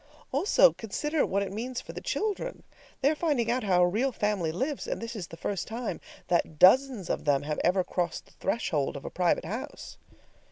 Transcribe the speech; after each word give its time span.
Also, 0.31 0.73
consider 0.73 1.23
what 1.27 1.43
it 1.43 1.53
means 1.53 1.79
for 1.79 1.93
the 1.93 2.01
children. 2.01 2.63
They 3.01 3.11
are 3.11 3.15
finding 3.15 3.51
out 3.51 3.63
how 3.63 3.83
a 3.83 3.87
real 3.87 4.11
family 4.11 4.51
lives, 4.51 4.87
and 4.87 4.99
this 4.99 5.15
is 5.15 5.27
the 5.27 5.37
first 5.37 5.67
time 5.67 6.01
that 6.27 6.57
dozens 6.57 7.07
of 7.07 7.25
them 7.25 7.43
have 7.43 7.59
ever 7.63 7.83
crossed 7.83 8.25
the 8.25 8.31
threshold 8.31 8.97
of 8.97 9.05
a 9.05 9.11
private 9.11 9.45
house. 9.45 9.99